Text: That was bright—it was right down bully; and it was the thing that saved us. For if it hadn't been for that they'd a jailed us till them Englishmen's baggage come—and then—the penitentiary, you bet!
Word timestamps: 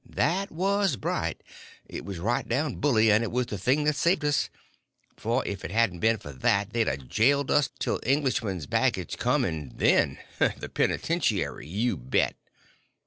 That 0.09 0.49
was 0.51 0.95
bright—it 0.97 2.03
was 2.03 2.17
right 2.17 2.49
down 2.49 2.77
bully; 2.77 3.11
and 3.11 3.23
it 3.23 3.31
was 3.31 3.45
the 3.45 3.59
thing 3.59 3.83
that 3.83 3.95
saved 3.95 4.25
us. 4.25 4.49
For 5.15 5.45
if 5.45 5.63
it 5.63 5.69
hadn't 5.69 5.99
been 5.99 6.17
for 6.17 6.33
that 6.33 6.73
they'd 6.73 6.87
a 6.87 6.97
jailed 6.97 7.51
us 7.51 7.69
till 7.77 7.99
them 7.99 8.09
Englishmen's 8.09 8.65
baggage 8.65 9.19
come—and 9.19 9.77
then—the 9.77 10.69
penitentiary, 10.69 11.67
you 11.67 11.97
bet! 11.97 12.35